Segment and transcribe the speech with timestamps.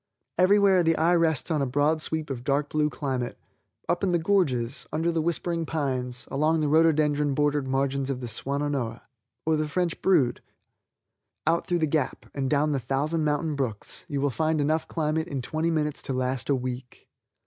[0.39, 3.37] Every where the eye rests on a broad sweep of dark blue climate.
[3.87, 8.27] Up in the gorges, under the whispering pines, along the rhododendron bordered margins of the
[8.27, 9.03] Swannonoa,
[9.45, 10.41] or the French Brood,
[11.45, 15.27] out through the Gap, and down the thousand mountain brooks, you will find enough climate
[15.27, 17.07] in twenty minutes to last a week.